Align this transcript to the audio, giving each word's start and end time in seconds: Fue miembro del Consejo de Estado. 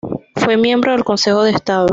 Fue 0.35 0.57
miembro 0.57 0.93
del 0.93 1.03
Consejo 1.03 1.43
de 1.43 1.51
Estado. 1.51 1.85